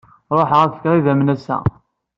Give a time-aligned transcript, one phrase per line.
[0.37, 1.57] Ruḥeɣ ad fkeɣ idammen assa.